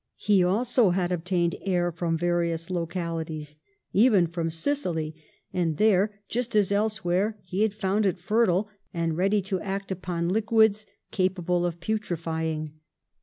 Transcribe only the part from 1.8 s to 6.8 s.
from various localities, even from Sicily, and there, just as